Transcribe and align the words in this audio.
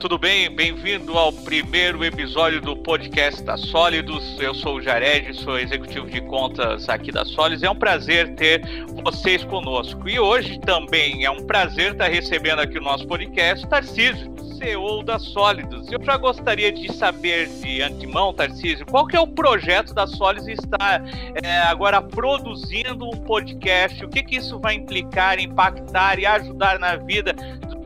Tudo 0.00 0.16
bem? 0.16 0.48
Bem-vindo 0.48 1.18
ao 1.18 1.32
primeiro 1.32 2.04
episódio 2.04 2.60
do 2.60 2.76
podcast 2.76 3.42
da 3.42 3.56
Sólidos. 3.56 4.40
Eu 4.40 4.54
sou 4.54 4.76
o 4.76 4.80
Jared, 4.80 5.34
sou 5.34 5.58
executivo 5.58 6.08
de 6.08 6.20
contas 6.20 6.88
aqui 6.88 7.10
da 7.10 7.24
Sólidos. 7.24 7.64
É 7.64 7.70
um 7.70 7.74
prazer 7.74 8.32
ter 8.36 8.62
vocês 9.02 9.42
conosco. 9.42 10.08
E 10.08 10.20
hoje 10.20 10.60
também 10.60 11.24
é 11.24 11.30
um 11.30 11.44
prazer 11.44 11.92
estar 11.92 12.06
recebendo 12.06 12.60
aqui 12.60 12.78
o 12.78 12.80
nosso 12.80 13.08
podcast 13.08 13.66
Tarcísio, 13.66 14.32
CEO 14.56 15.02
da 15.02 15.18
Sólidos. 15.18 15.90
Eu 15.90 16.00
já 16.04 16.16
gostaria 16.16 16.70
de 16.70 16.92
saber 16.92 17.48
de 17.48 17.82
antemão, 17.82 18.32
Tarcísio, 18.32 18.86
qual 18.86 19.04
que 19.04 19.16
é 19.16 19.20
o 19.20 19.26
projeto 19.26 19.92
da 19.92 20.06
Sólidos 20.06 20.46
estar 20.46 21.02
é, 21.42 21.58
agora 21.62 22.00
produzindo 22.00 23.04
um 23.04 23.16
podcast? 23.22 24.04
O 24.04 24.08
que, 24.08 24.22
que 24.22 24.36
isso 24.36 24.60
vai 24.60 24.74
implicar, 24.74 25.40
impactar 25.40 26.20
e 26.20 26.26
ajudar 26.26 26.78
na 26.78 26.94
vida 26.94 27.34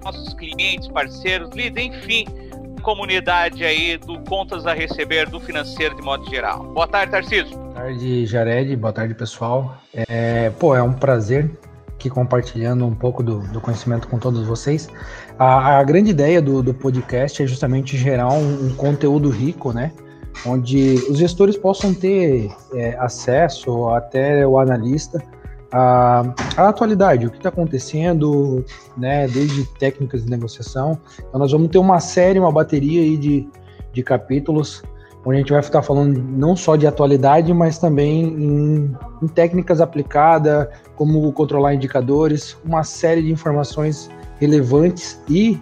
nossos 0.05 0.34
clientes, 0.34 0.88
parceiros, 0.88 1.51
líderes, 1.51 1.97
enfim, 1.97 2.27
comunidade 2.83 3.65
aí 3.65 3.97
do 3.97 4.19
Contas 4.20 4.66
a 4.66 4.75
Receber, 4.75 5.28
do 5.28 5.41
financeiro 5.41 5.95
de 5.95 6.02
modo 6.02 6.28
geral. 6.28 6.65
Boa 6.65 6.87
tarde, 6.87 7.12
Tarcísio. 7.12 7.56
Boa 7.56 7.75
tarde, 7.75 8.27
Jared. 8.27 8.77
Boa 8.77 8.92
tarde, 8.92 9.15
pessoal. 9.15 9.77
É, 10.09 10.51
pô, 10.51 10.75
é 10.75 10.83
um 10.83 10.92
prazer 10.92 11.51
aqui 12.02 12.11
compartilhando 12.11 12.84
um 12.84 12.95
pouco 12.95 13.23
do, 13.23 13.38
do 13.52 13.61
conhecimento 13.61 14.09
com 14.09 14.19
todos 14.19 14.45
vocês. 14.47 14.88
A, 15.38 15.78
a 15.78 15.84
grande 15.84 16.11
ideia 16.11 16.42
do, 16.42 16.62
do, 16.62 16.75
podcast 16.75 17.42
é 17.42 17.47
justamente 17.47 17.97
gerar 17.97 18.33
um, 18.33 18.66
um, 18.66 18.75
conteúdo 18.75 19.30
rico, 19.30 19.72
né? 19.72 19.92
Onde 20.44 20.94
os 21.09 21.19
gestores 21.19 21.56
possam 21.56 21.94
ter 21.94 22.50
é, 22.75 22.97
acesso, 22.98 23.89
até 23.91 24.47
o 24.47 24.59
analista, 24.59 25.22
a, 25.73 26.23
a 26.56 26.69
atualidade, 26.69 27.27
o 27.27 27.31
que 27.31 27.39
está 27.39 27.48
acontecendo, 27.48 28.65
né, 28.97 29.27
desde 29.27 29.65
técnicas 29.78 30.25
de 30.25 30.31
negociação. 30.31 30.98
Então 31.19 31.41
nós 31.41 31.51
vamos 31.51 31.69
ter 31.69 31.78
uma 31.78 31.98
série, 31.98 32.39
uma 32.39 32.53
bateria 32.53 33.01
aí 33.01 33.17
de, 33.17 33.48
de 33.93 34.03
capítulos, 34.03 34.83
onde 35.25 35.37
a 35.37 35.41
gente 35.41 35.50
vai 35.50 35.61
estar 35.61 35.83
falando 35.83 36.20
não 36.20 36.55
só 36.55 36.77
de 36.77 36.87
atualidade, 36.87 37.53
mas 37.55 37.78
também 37.78 38.25
em, 38.25 38.97
em 39.23 39.28
técnicas 39.28 39.81
aplicadas, 39.81 40.69
como 40.95 41.33
controlar 41.33 41.75
indicadores, 41.75 42.56
uma 42.65 42.84
série 42.84 43.23
de 43.23 43.33
informações 43.33 44.11
relevantes 44.39 45.23
e, 45.28 45.59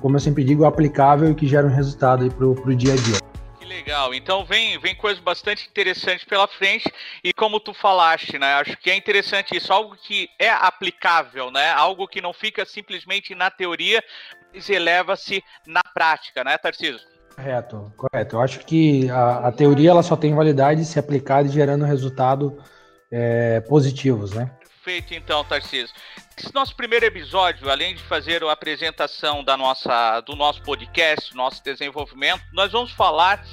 como 0.00 0.16
eu 0.16 0.20
sempre 0.20 0.42
digo, 0.42 0.64
aplicável 0.64 1.30
e 1.30 1.34
que 1.34 1.46
geram 1.46 1.68
resultado 1.68 2.28
para 2.30 2.46
o 2.46 2.74
dia 2.74 2.94
a 2.94 2.96
dia 2.96 3.31
legal. 3.72 4.14
Então 4.14 4.44
vem, 4.44 4.78
vem 4.78 4.94
coisas 4.94 5.22
bastante 5.22 5.68
interessantes 5.68 6.24
pela 6.24 6.46
frente 6.46 6.92
e 7.24 7.32
como 7.32 7.58
tu 7.58 7.72
falaste, 7.72 8.38
né? 8.38 8.54
Acho 8.54 8.76
que 8.76 8.90
é 8.90 8.96
interessante 8.96 9.56
isso, 9.56 9.72
algo 9.72 9.96
que 9.96 10.28
é 10.38 10.50
aplicável, 10.50 11.50
né? 11.50 11.70
Algo 11.70 12.06
que 12.06 12.20
não 12.20 12.32
fica 12.32 12.64
simplesmente 12.64 13.34
na 13.34 13.50
teoria, 13.50 14.02
mas 14.52 14.68
eleva-se 14.68 15.42
na 15.66 15.82
prática, 15.94 16.44
né, 16.44 16.58
Tarcísio? 16.58 17.00
Correto, 17.34 17.92
correto. 17.96 18.36
Eu 18.36 18.40
acho 18.40 18.60
que 18.60 19.08
a, 19.10 19.48
a 19.48 19.52
teoria 19.52 19.90
ela 19.90 20.02
só 20.02 20.16
tem 20.16 20.34
validade 20.34 20.84
se 20.84 20.98
aplicada 20.98 21.48
e 21.48 21.52
gerando 21.52 21.84
resultados 21.84 22.52
é, 23.10 23.60
positivos, 23.62 24.32
né? 24.32 24.50
Perfeito, 24.82 25.14
então, 25.14 25.44
Tarcísio. 25.44 25.94
Esse 26.36 26.52
nosso 26.52 26.74
primeiro 26.74 27.06
episódio, 27.06 27.70
além 27.70 27.94
de 27.94 28.02
fazer 28.02 28.42
a 28.42 28.50
apresentação 28.50 29.44
da 29.44 29.56
nossa, 29.56 30.20
do 30.22 30.34
nosso 30.34 30.60
podcast, 30.62 31.32
nosso 31.36 31.62
desenvolvimento, 31.62 32.42
nós 32.52 32.72
vamos 32.72 32.90
falar 32.90 33.46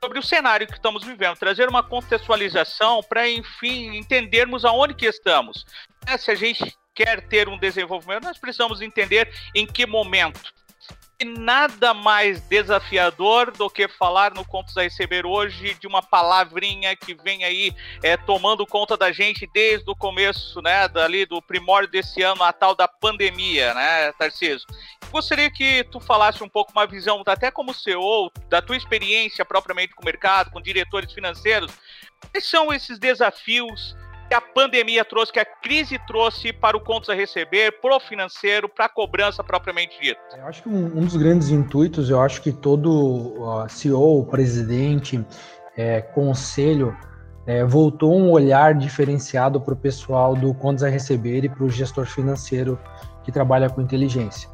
sobre 0.00 0.20
o 0.20 0.22
cenário 0.22 0.64
que 0.64 0.74
estamos 0.74 1.02
vivendo, 1.02 1.36
trazer 1.36 1.68
uma 1.68 1.82
contextualização 1.82 3.02
para, 3.02 3.28
enfim, 3.28 3.96
entendermos 3.96 4.64
aonde 4.64 4.94
que 4.94 5.06
estamos. 5.06 5.66
É, 6.06 6.16
se 6.16 6.30
a 6.30 6.36
gente 6.36 6.72
quer 6.94 7.26
ter 7.26 7.48
um 7.48 7.58
desenvolvimento, 7.58 8.22
nós 8.22 8.38
precisamos 8.38 8.80
entender 8.80 9.28
em 9.56 9.66
que 9.66 9.86
momento 9.86 10.54
nada 11.24 11.94
mais 11.94 12.40
desafiador 12.42 13.50
do 13.50 13.70
que 13.70 13.88
falar 13.88 14.34
no 14.34 14.44
Contos 14.44 14.76
a 14.76 14.82
Receber 14.82 15.24
hoje 15.24 15.74
de 15.80 15.86
uma 15.86 16.02
palavrinha 16.02 16.94
que 16.94 17.14
vem 17.14 17.42
aí 17.44 17.74
é, 18.02 18.16
tomando 18.16 18.66
conta 18.66 18.96
da 18.96 19.10
gente 19.10 19.48
desde 19.52 19.90
o 19.90 19.96
começo, 19.96 20.60
né, 20.60 20.86
dali 20.88 21.24
do 21.24 21.40
primórdio 21.40 21.90
desse 21.90 22.22
ano, 22.22 22.42
a 22.42 22.52
tal 22.52 22.74
da 22.74 22.86
pandemia, 22.86 23.72
né, 23.72 24.12
Tarcísio? 24.12 24.66
Gostaria 25.10 25.50
que 25.50 25.84
tu 25.84 26.00
falasse 26.00 26.42
um 26.44 26.48
pouco 26.48 26.72
uma 26.72 26.86
visão, 26.86 27.22
até 27.26 27.50
como 27.50 27.72
CEO, 27.72 28.30
da 28.48 28.60
tua 28.60 28.76
experiência 28.76 29.44
propriamente 29.44 29.94
com 29.94 30.02
o 30.02 30.04
mercado, 30.04 30.50
com 30.50 30.60
diretores 30.60 31.12
financeiros, 31.12 31.72
quais 32.30 32.44
são 32.44 32.72
esses 32.72 32.98
desafios 32.98 33.96
que 34.28 34.34
a 34.34 34.40
pandemia 34.40 35.04
trouxe, 35.04 35.32
que 35.32 35.38
a 35.38 35.44
crise 35.44 35.98
trouxe 36.06 36.52
para 36.52 36.76
o 36.76 36.80
contas 36.80 37.10
a 37.10 37.14
receber, 37.14 37.80
para 37.80 37.96
o 37.96 38.00
financeiro, 38.00 38.68
para 38.68 38.86
a 38.86 38.88
cobrança 38.88 39.42
propriamente 39.42 40.00
dita? 40.00 40.20
Eu 40.36 40.46
acho 40.46 40.62
que 40.62 40.68
um, 40.68 40.86
um, 40.98 41.04
dos 41.04 41.16
grandes 41.16 41.50
intuitos, 41.50 42.10
eu 42.10 42.20
acho 42.20 42.42
que 42.42 42.52
todo 42.52 42.90
uh, 42.90 43.68
CEO, 43.68 44.24
presidente, 44.26 45.24
é, 45.76 46.00
conselho, 46.00 46.96
é, 47.46 47.64
voltou 47.64 48.16
um 48.16 48.30
olhar 48.30 48.74
diferenciado 48.74 49.60
para 49.60 49.74
o 49.74 49.76
pessoal 49.76 50.34
do 50.34 50.52
contas 50.52 50.82
a 50.82 50.88
receber 50.88 51.44
e 51.44 51.48
para 51.48 51.62
o 51.62 51.70
gestor 51.70 52.06
financeiro 52.06 52.78
que 53.22 53.30
trabalha 53.30 53.70
com 53.70 53.80
inteligência. 53.80 54.48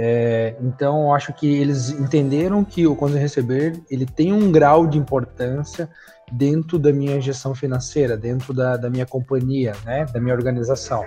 É, 0.00 0.56
então, 0.60 1.12
acho 1.12 1.32
que 1.32 1.60
eles 1.60 1.90
entenderam 1.90 2.64
que 2.64 2.86
o 2.86 2.94
contas 2.94 3.16
a 3.16 3.18
receber 3.18 3.80
ele 3.90 4.06
tem 4.06 4.32
um 4.32 4.50
grau 4.50 4.86
de 4.86 4.96
importância 4.96 5.88
dentro 6.32 6.78
da 6.78 6.92
minha 6.92 7.20
gestão 7.20 7.54
financeira, 7.54 8.16
dentro 8.16 8.52
da, 8.52 8.76
da 8.76 8.90
minha 8.90 9.06
companhia, 9.06 9.72
né, 9.84 10.04
da 10.12 10.20
minha 10.20 10.34
organização. 10.34 11.04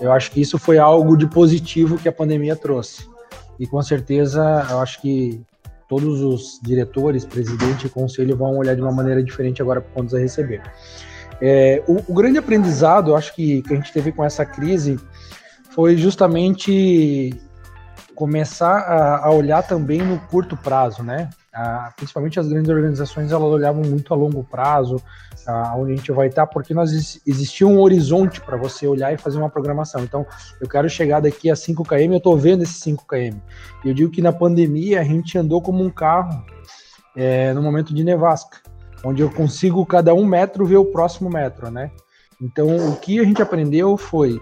Eu 0.00 0.12
acho 0.12 0.30
que 0.30 0.40
isso 0.40 0.58
foi 0.58 0.78
algo 0.78 1.16
de 1.16 1.26
positivo 1.26 1.98
que 1.98 2.08
a 2.08 2.12
pandemia 2.12 2.56
trouxe. 2.56 3.08
E 3.58 3.66
com 3.66 3.80
certeza, 3.82 4.66
eu 4.70 4.80
acho 4.80 5.00
que 5.00 5.40
todos 5.88 6.22
os 6.22 6.58
diretores, 6.62 7.24
presidente 7.24 7.86
e 7.86 7.90
conselho 7.90 8.36
vão 8.36 8.56
olhar 8.56 8.74
de 8.74 8.80
uma 8.80 8.92
maneira 8.92 9.22
diferente 9.22 9.60
agora 9.60 9.80
para 9.80 9.92
contas 9.92 10.14
a 10.14 10.18
receber. 10.18 10.62
É, 11.40 11.82
o, 11.86 12.12
o, 12.12 12.14
grande 12.14 12.38
aprendizado, 12.38 13.10
eu 13.10 13.16
acho 13.16 13.34
que, 13.34 13.62
que 13.62 13.72
a 13.72 13.76
gente 13.76 13.92
teve 13.92 14.12
com 14.12 14.24
essa 14.24 14.44
crise 14.44 14.98
foi 15.70 15.96
justamente 15.96 17.34
começar 18.14 18.78
a, 18.78 19.26
a 19.26 19.30
olhar 19.30 19.62
também 19.62 20.00
no 20.00 20.18
curto 20.18 20.56
prazo, 20.56 21.02
né? 21.02 21.28
Ah, 21.54 21.92
principalmente 21.94 22.40
as 22.40 22.48
grandes 22.48 22.70
organizações 22.70 23.30
elas 23.30 23.44
olhavam 23.44 23.82
muito 23.82 24.14
a 24.14 24.16
longo 24.16 24.42
prazo, 24.42 24.96
ah, 25.46 25.74
onde 25.76 25.92
a 25.92 25.96
gente 25.96 26.10
vai 26.10 26.28
estar, 26.28 26.46
porque 26.46 26.72
nós 26.72 27.20
existia 27.26 27.66
um 27.66 27.78
horizonte 27.78 28.40
para 28.40 28.56
você 28.56 28.86
olhar 28.86 29.12
e 29.12 29.18
fazer 29.18 29.36
uma 29.36 29.50
programação. 29.50 30.02
Então, 30.02 30.26
eu 30.60 30.66
quero 30.66 30.88
chegar 30.88 31.20
daqui 31.20 31.50
a 31.50 31.56
5 31.56 31.84
km, 31.84 32.12
eu 32.12 32.16
estou 32.16 32.38
vendo 32.38 32.62
esses 32.62 32.76
5 32.76 33.04
km. 33.06 33.38
Eu 33.84 33.92
digo 33.92 34.10
que 34.10 34.22
na 34.22 34.32
pandemia 34.32 35.00
a 35.00 35.04
gente 35.04 35.36
andou 35.36 35.60
como 35.60 35.84
um 35.84 35.90
carro 35.90 36.42
é, 37.14 37.52
no 37.52 37.60
momento 37.60 37.92
de 37.92 38.02
nevasca, 38.02 38.58
onde 39.04 39.20
eu 39.20 39.30
consigo 39.30 39.84
cada 39.84 40.14
um 40.14 40.24
metro 40.24 40.64
ver 40.64 40.78
o 40.78 40.86
próximo 40.86 41.28
metro, 41.28 41.70
né? 41.70 41.90
Então, 42.40 42.88
o 42.88 42.96
que 42.96 43.20
a 43.20 43.24
gente 43.24 43.42
aprendeu 43.42 43.96
foi, 43.98 44.40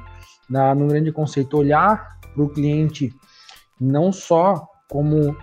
na, 0.49 0.75
no 0.77 0.87
grande 0.87 1.11
conceito, 1.11 1.59
olhar 1.59 2.19
para 2.33 2.43
o 2.43 2.49
cliente 2.49 3.13
não 3.81 4.13
só 4.13 4.69
como 4.89 5.37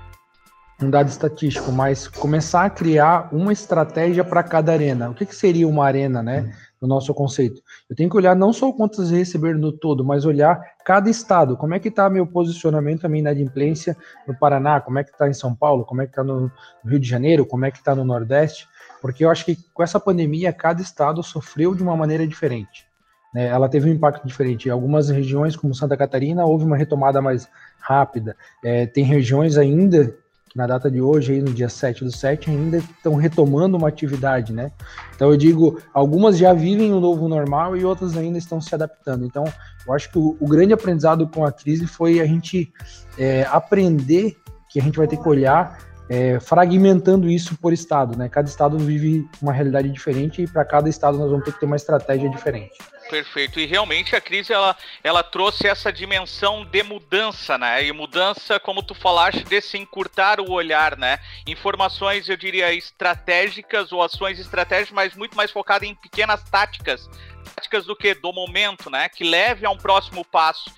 um 0.82 0.90
dado 0.92 1.08
estatístico, 1.08 1.72
mas 1.72 2.08
começar 2.08 2.66
a 2.66 2.70
criar 2.70 3.30
uma 3.32 3.52
estratégia 3.52 4.24
para 4.24 4.44
cada 4.44 4.72
arena. 4.72 5.10
O 5.10 5.14
que, 5.14 5.26
que, 5.26 5.36
seria 5.36 5.68
uma 5.68 5.84
arena, 5.84 6.22
né? 6.22 6.54
No 6.80 6.88
nosso 6.88 7.12
conceito. 7.16 7.60
Eu 7.90 7.96
tenho 7.96 8.08
que 8.08 8.16
olhar 8.16 8.36
não 8.36 8.54
só 8.54 8.72
quantas 8.72 9.10
receber 9.10 9.58
no 9.58 9.72
todo, 9.72 10.06
mas 10.06 10.26
olhar 10.26 10.62
cada 10.86 11.10
estado. 11.10 11.58
Como 11.58 11.74
é 11.74 11.80
que 11.80 11.88
está 11.88 12.08
meu 12.08 12.28
posicionamento 12.28 13.02
também 13.02 13.24
na 13.24 13.32
inadimplência 13.32 13.98
no 14.28 14.38
Paraná? 14.38 14.80
Como 14.80 15.00
é 15.00 15.04
que 15.04 15.10
está 15.10 15.28
em 15.28 15.34
São 15.34 15.56
Paulo? 15.56 15.84
Como 15.84 16.04
é 16.04 16.06
que 16.06 16.12
está 16.12 16.24
no 16.24 16.52
Rio 16.86 17.00
de 17.00 17.10
Janeiro? 17.10 17.48
Como 17.48 17.66
é 17.66 17.72
que 17.72 17.80
está 17.80 17.96
no 17.96 18.04
Nordeste? 18.04 18.68
Porque 19.02 19.26
eu 19.26 19.32
acho 19.32 19.44
que 19.44 19.58
com 19.74 19.82
essa 19.82 20.00
pandemia, 20.00 20.54
cada 20.54 20.80
estado 20.80 21.24
sofreu 21.24 21.74
de 21.74 21.82
uma 21.82 21.98
maneira 21.98 22.28
diferente. 22.28 22.86
Né? 23.34 23.48
Ela 23.48 23.68
teve 23.68 23.90
um 23.90 23.94
impacto 23.94 24.28
diferente. 24.28 24.68
Em 24.68 24.72
algumas 24.72 25.10
regiões, 25.10 25.56
como 25.56 25.74
Santa 25.74 25.98
Catarina, 25.98 26.46
houve 26.46 26.64
uma 26.64 26.78
retomada 26.78 27.20
mais 27.20 27.50
rápida. 27.80 28.38
É, 28.64 28.86
tem 28.86 29.04
regiões 29.04 29.58
ainda 29.58 30.16
na 30.56 30.66
data 30.66 30.90
de 30.90 31.02
hoje, 31.02 31.34
aí 31.34 31.42
no 31.42 31.54
dia 31.54 31.70
7 31.70 32.04
do 32.04 32.12
7, 32.12 32.50
ainda 32.50 32.78
estão 32.78 33.16
retomando 33.16 33.78
uma 33.78 33.88
atividade, 33.88 34.54
né? 34.54 34.72
Então 35.16 35.30
eu 35.30 35.38
digo, 35.38 35.80
algumas 35.94 36.38
já 36.38 36.54
vivem 36.54 36.92
o 36.94 37.00
novo 37.00 37.28
normal 37.28 37.76
e 37.78 37.86
outras 37.86 38.18
ainda 38.18 38.38
estão 38.38 38.60
se 38.60 38.74
adaptando. 38.74 39.26
Então, 39.26 39.44
eu 39.86 39.94
acho 39.94 40.12
que 40.12 40.18
o, 40.18 40.36
o 40.40 40.48
grande 40.48 40.74
aprendizado 40.74 41.28
com 41.28 41.46
a 41.46 41.52
crise 41.52 41.86
foi 41.86 42.20
a 42.20 42.26
gente 42.26 42.72
é, 43.18 43.44
aprender 43.50 44.38
que 44.70 44.80
a 44.80 44.84
gente 44.84 44.98
vai 44.98 45.08
ter 45.08 45.18
que 45.18 45.28
olhar 45.28 45.78
é, 46.10 46.40
fragmentando 46.40 47.30
isso 47.30 47.58
por 47.58 47.74
estado, 47.74 48.18
né? 48.18 48.30
Cada 48.30 48.48
estado 48.48 48.78
vive 48.78 49.28
uma 49.42 49.52
realidade 49.52 49.90
diferente 49.90 50.42
e 50.42 50.48
para 50.48 50.64
cada 50.64 50.90
estado 50.90 51.18
nós 51.18 51.30
vamos 51.30 51.46
ter 51.46 51.52
que 51.54 51.60
ter 51.60 51.66
uma 51.66 51.76
estratégia 51.76 52.30
diferente. 52.30 52.78
Perfeito. 53.10 53.60
E 53.60 53.66
realmente 53.66 54.16
a 54.16 54.22
crise 54.22 54.52
ela, 54.52 54.76
ela 55.04 55.24
trouxe 55.24 55.68
essa 55.68 55.92
dimensão 55.92 56.66
de 56.66 56.84
mudança, 56.84 57.58
né? 57.58 57.84
E 57.84 57.92
mudança, 57.92 58.60
como 58.60 58.84
tu 58.84 58.94
falaste, 58.94 59.44
desse 59.44 59.78
encurtar 59.78 60.40
o 60.40 60.52
olhar, 60.52 60.98
né? 60.98 61.20
Informações, 61.46 62.28
eu 62.28 62.36
diria, 62.36 62.74
estratégicas 62.74 63.92
ou 63.92 64.02
ações 64.04 64.40
estratégicas, 64.40 64.94
mas 64.94 65.16
muito 65.16 65.36
mais 65.36 65.52
focada 65.52 65.86
em 65.86 65.96
pequenas 65.96 66.44
táticas, 66.44 67.10
táticas 67.56 67.86
do 67.86 67.96
que 67.96 68.14
do 68.14 68.34
momento, 68.34 68.90
né? 68.90 69.08
Que 69.10 69.24
leve 69.24 69.66
a 69.66 69.70
um 69.70 69.78
próximo 69.78 70.24
passo 70.26 70.72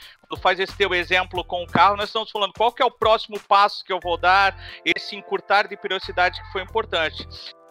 faz 0.44 0.60
esse 0.60 0.78
teu 0.78 0.94
exemplo 0.94 1.44
com 1.44 1.64
o 1.64 1.68
carro, 1.68 1.98
nós 1.98 2.10
estamos 2.10 2.30
falando 2.30 2.54
qual 2.54 2.72
que 2.72 2.84
é 2.84 2.86
o 2.86 2.92
próximo 2.92 3.40
passo 3.48 3.84
que 3.84 3.92
eu 3.92 4.00
vou 4.00 4.16
dar, 4.16 4.56
esse 4.86 5.16
encurtar 5.16 5.68
de 5.68 5.76
periodicidade 5.76 6.40
que 6.40 6.52
foi 6.52 6.62
importante 6.62 7.28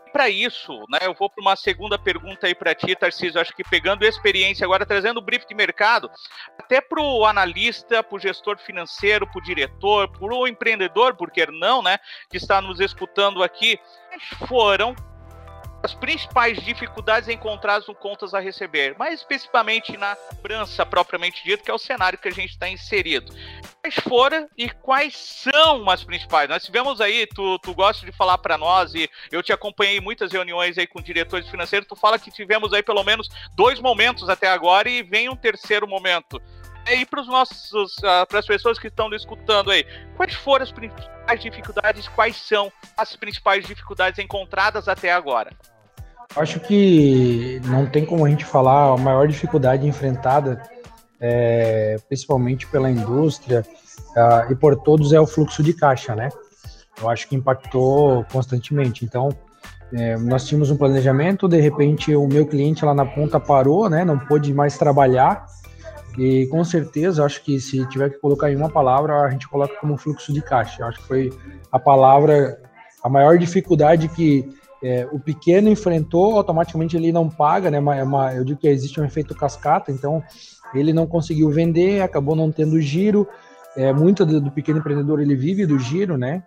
para 0.09 0.29
isso, 0.29 0.73
né, 0.89 0.99
eu 1.03 1.15
vou 1.15 1.31
para 1.31 1.43
uma 1.43 1.55
segunda 1.55 1.99
pergunta 1.99 2.47
aí 2.47 2.55
para 2.55 2.75
ti, 2.75 2.97
Tarcísio. 2.97 3.41
Acho 3.41 3.55
que 3.55 3.63
pegando 3.63 4.05
experiência 4.05 4.65
agora, 4.65 4.87
trazendo 4.87 5.19
o 5.19 5.23
brief 5.23 5.47
de 5.47 5.55
mercado, 5.55 6.11
até 6.59 6.81
para 6.81 7.01
o 7.01 7.25
analista, 7.25 8.03
para 8.03 8.17
o 8.17 8.19
gestor 8.19 8.59
financeiro, 8.59 9.27
para 9.27 9.39
o 9.39 9.43
diretor, 9.43 10.09
para 10.09 10.35
o 10.35 10.49
empreendedor, 10.49 11.17
por 11.17 11.31
que 11.31 11.47
não, 11.47 11.83
né, 11.83 11.99
que 12.31 12.37
está 12.37 12.61
nos 12.61 12.81
escutando 12.81 13.43
aqui, 13.43 13.79
foram 14.47 14.95
as 15.89 15.95
principais 15.95 16.63
dificuldades 16.63 17.31
encontradas 17.31 17.87
no 17.89 17.95
contas 17.95 18.35
a 18.35 18.41
receber, 18.41 18.95
mais 18.99 19.21
especificamente 19.21 19.97
na 19.97 20.15
cobrança 20.15 20.85
propriamente 20.85 21.43
dito, 21.43 21.65
que 21.65 21.71
é 21.71 21.75
o 21.75 21.79
cenário 21.79 22.19
que 22.19 22.29
a 22.29 22.33
gente 22.33 22.51
está 22.51 22.69
inserido. 22.69 23.33
Quais 23.81 23.95
foram 24.07 24.47
e 24.57 24.69
quais 24.69 25.17
são 25.17 25.89
as 25.89 26.05
principais? 26.05 26.47
Nós 26.47 26.63
tivemos 26.63 27.01
aí, 27.01 27.27
tu, 27.27 27.59
tu 27.61 27.73
gosta 27.73 28.05
de 28.05 28.13
falar 28.13 28.37
para 28.37 28.59
nós 28.59 28.95
e 28.95 29.09
eu 29.33 29.43
te 29.43 29.51
acompanhei 29.51 29.99
muitas 29.99 30.31
reuniões 30.31 30.77
aí 30.77 30.87
com 30.87 31.01
diretores 31.01 31.49
financeiros, 31.49 31.89
tu 31.89 31.97
fala 31.97 32.19
que 32.19 32.31
tivemos 32.31 32.75
aí 32.75 32.83
pelo 32.83 33.03
menos 33.03 33.27
dois 33.57 33.81
momentos 33.81 34.29
até 34.29 34.49
agora 34.49 34.91
e 34.91 35.03
vem 35.03 35.31
um 35.31 35.37
terceiro 35.37 35.89
momento. 35.89 36.39
E 36.87 37.05
para 37.07 37.21
os 37.21 37.27
nossos, 37.27 37.97
uh, 37.99 38.27
para 38.29 38.39
as 38.39 38.47
pessoas 38.47 38.79
que 38.79 38.89
estão 38.89 39.11
escutando 39.15 39.71
aí, 39.71 39.85
quais 40.17 40.35
foram 40.35 40.65
as 40.65 40.73
principais 40.73 41.41
dificuldades? 41.41 42.09
Quais 42.09 42.37
são 42.37 42.71
as 42.97 43.17
principais 43.17 43.67
dificuldades 43.67 44.19
encontradas 44.19 44.87
até 44.87 45.13
agora? 45.13 45.51
Acho 46.37 46.61
que 46.61 47.61
não 47.67 47.87
tem 47.87 48.05
como 48.05 48.25
a 48.25 48.29
gente 48.29 48.45
falar 48.45 48.93
a 48.93 48.97
maior 48.97 49.27
dificuldade 49.27 49.87
enfrentada, 49.87 50.63
é, 51.21 51.97
principalmente 52.07 52.67
pela 52.67 52.91
indústria 52.91 53.65
uh, 54.11 54.53
e 54.53 54.55
por 54.55 54.77
todos, 54.77 55.13
é 55.13 55.21
o 55.21 55.27
fluxo 55.27 55.63
de 55.63 55.73
caixa, 55.73 56.15
né? 56.15 56.29
Eu 57.01 57.09
acho 57.09 57.29
que 57.29 57.35
impactou 57.35 58.25
constantemente. 58.31 59.05
Então, 59.05 59.31
é, 59.93 60.17
nós 60.19 60.47
tínhamos 60.47 60.71
um 60.71 60.77
planejamento, 60.77 61.49
de 61.49 61.61
repente 61.61 62.15
o 62.15 62.27
meu 62.29 62.47
cliente 62.47 62.85
lá 62.85 62.95
na 62.95 63.07
ponta 63.07 63.41
parou, 63.41 63.89
né? 63.89 64.05
Não 64.05 64.19
pôde 64.19 64.53
mais 64.53 64.77
trabalhar. 64.77 65.47
E 66.19 66.47
com 66.49 66.63
certeza, 66.65 67.25
acho 67.25 67.43
que 67.43 67.61
se 67.61 67.87
tiver 67.87 68.11
que 68.11 68.19
colocar 68.19 68.51
em 68.51 68.57
uma 68.57 68.69
palavra, 68.69 69.23
a 69.23 69.31
gente 69.31 69.49
coloca 69.49 69.75
como 69.81 69.97
fluxo 69.97 70.33
de 70.33 70.43
caixa. 70.43 70.85
Acho 70.85 70.99
que 70.99 71.07
foi 71.07 71.33
a 71.71 71.79
palavra, 71.79 72.61
a 73.03 73.09
maior 73.09 73.39
dificuldade 73.39 74.09
que 74.09 74.49
é, 74.83 75.09
o 75.11 75.19
pequeno 75.19 75.69
enfrentou, 75.69 76.37
automaticamente 76.37 76.97
ele 76.97 77.11
não 77.11 77.29
paga, 77.29 77.71
né? 77.71 77.79
É 77.79 78.03
uma, 78.03 78.35
eu 78.35 78.45
digo 78.45 78.61
que 78.61 78.69
existe 78.69 79.01
um 79.01 79.05
efeito 79.05 79.35
cascata, 79.35 79.91
então 79.91 80.23
ele 80.75 80.93
não 80.93 81.07
conseguiu 81.07 81.51
vender, 81.51 82.01
acabou 82.01 82.37
não 82.37 82.53
tendo 82.53 82.81
giro. 82.81 83.27
É, 83.77 83.93
muito 83.93 84.25
do, 84.25 84.41
do, 84.41 84.51
pequeno 84.51 84.79
empreendedor 84.79 85.21
ele 85.21 85.37
vive 85.37 85.67
do 85.67 85.79
giro, 85.79 86.17
né? 86.17 86.43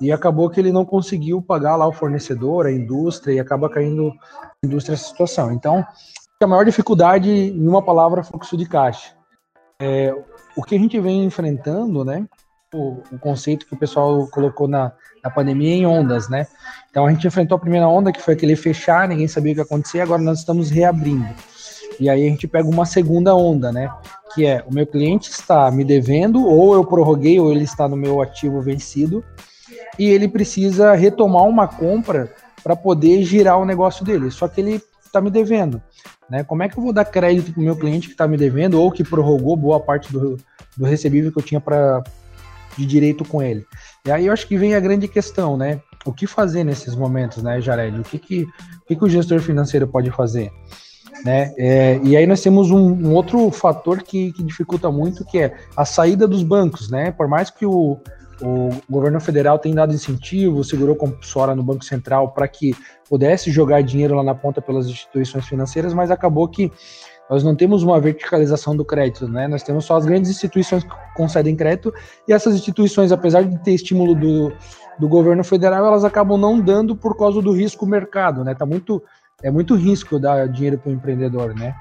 E 0.00 0.10
acabou 0.10 0.50
que 0.50 0.58
ele 0.58 0.72
não 0.72 0.84
conseguiu 0.84 1.40
pagar 1.40 1.76
lá 1.76 1.86
o 1.86 1.92
fornecedor, 1.92 2.66
a 2.66 2.72
indústria, 2.72 3.34
e 3.34 3.40
acaba 3.40 3.68
caindo 3.68 4.12
a 4.42 4.66
indústria 4.66 4.94
essa 4.94 5.08
situação. 5.08 5.52
Então, 5.52 5.84
a 6.42 6.46
maior 6.46 6.64
dificuldade, 6.64 7.30
em 7.30 7.68
uma 7.68 7.82
palavra, 7.82 8.24
fluxo 8.24 8.56
de 8.56 8.66
caixa. 8.66 9.14
É, 9.80 10.12
o 10.56 10.62
que 10.62 10.74
a 10.74 10.78
gente 10.78 10.98
vem 10.98 11.24
enfrentando, 11.24 12.04
né? 12.04 12.26
O, 12.72 13.02
o 13.12 13.18
conceito 13.18 13.66
que 13.66 13.74
o 13.74 13.76
pessoal 13.76 14.26
colocou 14.28 14.66
na, 14.66 14.92
na 15.22 15.30
pandemia 15.30 15.74
em 15.74 15.84
ondas, 15.84 16.28
né? 16.28 16.46
Então 16.90 17.06
a 17.06 17.10
gente 17.10 17.26
enfrentou 17.26 17.56
a 17.56 17.60
primeira 17.60 17.86
onda, 17.86 18.10
que 18.10 18.20
foi 18.20 18.34
aquele 18.34 18.56
fechar, 18.56 19.06
ninguém 19.06 19.28
sabia 19.28 19.52
o 19.52 19.54
que 19.54 19.60
ia 19.60 19.64
acontecer, 19.64 20.00
agora 20.00 20.22
nós 20.22 20.38
estamos 20.38 20.70
reabrindo. 20.70 21.28
E 22.00 22.08
aí 22.08 22.26
a 22.26 22.28
gente 22.30 22.48
pega 22.48 22.68
uma 22.68 22.86
segunda 22.86 23.34
onda, 23.34 23.70
né? 23.70 23.90
Que 24.34 24.46
é 24.46 24.64
o 24.66 24.72
meu 24.72 24.86
cliente 24.86 25.30
está 25.30 25.70
me 25.70 25.84
devendo, 25.84 26.46
ou 26.46 26.74
eu 26.74 26.84
prorroguei, 26.84 27.38
ou 27.38 27.52
ele 27.52 27.64
está 27.64 27.86
no 27.86 27.96
meu 27.96 28.22
ativo 28.22 28.60
vencido, 28.60 29.22
e 29.98 30.08
ele 30.08 30.26
precisa 30.26 30.94
retomar 30.94 31.44
uma 31.44 31.68
compra 31.68 32.32
para 32.62 32.74
poder 32.74 33.22
girar 33.24 33.58
o 33.58 33.64
negócio 33.64 34.04
dele. 34.04 34.30
Só 34.30 34.48
que 34.48 34.60
ele 34.60 34.82
está 35.04 35.20
me 35.20 35.30
devendo. 35.30 35.82
Né? 36.28 36.42
Como 36.42 36.62
é 36.62 36.68
que 36.68 36.78
eu 36.78 36.82
vou 36.82 36.92
dar 36.92 37.04
crédito 37.04 37.52
para 37.52 37.60
o 37.60 37.64
meu 37.64 37.76
cliente 37.76 38.08
que 38.08 38.14
está 38.14 38.26
me 38.26 38.36
devendo 38.36 38.80
ou 38.80 38.90
que 38.90 39.04
prorrogou 39.04 39.56
boa 39.56 39.78
parte 39.78 40.10
do, 40.10 40.38
do 40.76 40.84
recebível 40.86 41.30
que 41.30 41.38
eu 41.38 41.42
tinha 41.42 41.60
para 41.60 42.02
de 42.76 42.86
direito 42.86 43.24
com 43.24 43.42
ele? 43.42 43.64
E 44.06 44.10
aí 44.10 44.26
eu 44.26 44.32
acho 44.32 44.46
que 44.46 44.56
vem 44.56 44.74
a 44.74 44.80
grande 44.80 45.08
questão, 45.08 45.56
né? 45.56 45.80
O 46.04 46.12
que 46.12 46.26
fazer 46.26 46.64
nesses 46.64 46.94
momentos, 46.94 47.42
né, 47.42 47.60
Jared? 47.60 48.00
O 48.00 48.02
que, 48.02 48.18
que, 48.18 48.42
o, 48.42 48.86
que 48.86 48.96
que 48.96 49.04
o 49.04 49.08
gestor 49.08 49.40
financeiro 49.40 49.86
pode 49.86 50.10
fazer? 50.10 50.52
Né? 51.24 51.54
É, 51.56 52.00
e 52.02 52.16
aí 52.16 52.26
nós 52.26 52.40
temos 52.40 52.70
um, 52.70 52.78
um 52.78 53.14
outro 53.14 53.50
fator 53.50 54.02
que, 54.02 54.32
que, 54.32 54.42
dificulta 54.42 54.90
muito, 54.90 55.24
que 55.24 55.38
é 55.38 55.56
a 55.76 55.84
saída 55.84 56.26
dos 56.26 56.42
bancos, 56.42 56.90
né? 56.90 57.12
Por 57.12 57.28
mais 57.28 57.48
que 57.48 57.64
o, 57.64 58.00
o 58.42 58.70
governo 58.90 59.20
federal 59.20 59.58
tenha 59.58 59.76
dado 59.76 59.94
incentivo, 59.94 60.64
segurou 60.64 60.96
compulsória 60.96 61.54
no 61.54 61.62
Banco 61.62 61.84
Central 61.84 62.32
para 62.32 62.48
que 62.48 62.74
pudesse 63.08 63.52
jogar 63.52 63.82
dinheiro 63.82 64.16
lá 64.16 64.22
na 64.24 64.34
ponta 64.34 64.60
pelas 64.60 64.86
instituições 64.86 65.46
financeiras, 65.46 65.94
mas 65.94 66.10
acabou 66.10 66.48
que 66.48 66.72
nós 67.32 67.42
não 67.42 67.56
temos 67.56 67.82
uma 67.82 67.98
verticalização 67.98 68.76
do 68.76 68.84
crédito, 68.84 69.26
né? 69.26 69.48
Nós 69.48 69.62
temos 69.62 69.86
só 69.86 69.96
as 69.96 70.04
grandes 70.04 70.30
instituições 70.30 70.84
que 70.84 70.90
concedem 71.16 71.56
crédito 71.56 71.90
e 72.28 72.32
essas 72.32 72.54
instituições, 72.54 73.10
apesar 73.10 73.42
de 73.42 73.58
ter 73.60 73.72
estímulo 73.72 74.14
do, 74.14 74.52
do 74.98 75.08
governo 75.08 75.42
federal, 75.42 75.86
elas 75.86 76.04
acabam 76.04 76.38
não 76.38 76.60
dando 76.60 76.94
por 76.94 77.16
causa 77.16 77.40
do 77.40 77.50
risco 77.50 77.86
mercado, 77.86 78.44
né? 78.44 78.54
Tá 78.54 78.66
muito 78.66 79.02
é 79.42 79.50
muito 79.50 79.74
risco 79.74 80.18
dar 80.18 80.46
dinheiro 80.46 80.76
para 80.76 80.90
o 80.90 80.92
empreendedor, 80.92 81.54
né? 81.54 81.74